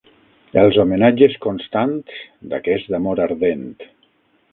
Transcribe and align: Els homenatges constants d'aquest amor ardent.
Els 0.59 0.77
homenatges 0.83 1.35
constants 1.43 2.15
d'aquest 2.55 2.89
amor 3.01 3.23
ardent. 3.27 3.69